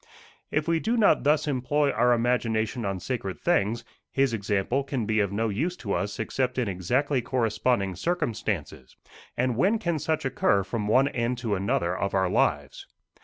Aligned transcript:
If 0.49 0.67
we 0.67 0.79
do 0.79 0.97
not 0.97 1.23
thus 1.23 1.47
employ 1.47 1.91
our 1.91 2.11
imagination 2.11 2.85
on 2.85 2.99
sacred 2.99 3.39
things, 3.39 3.83
his 4.09 4.33
example 4.33 4.83
can 4.83 5.05
be 5.05 5.19
of 5.19 5.31
no 5.31 5.49
use 5.49 5.77
to 5.77 5.93
us 5.93 6.17
except 6.19 6.57
in 6.57 6.67
exactly 6.67 7.21
corresponding 7.21 7.95
circumstances 7.95 8.97
and 9.37 9.55
when 9.55 9.77
can 9.77 9.99
such 9.99 10.25
occur 10.25 10.63
from 10.63 10.87
one 10.87 11.07
end 11.09 11.37
to 11.45 11.53
another 11.53 11.95
of 11.95 12.15
our 12.15 12.31
lives? 12.31 12.87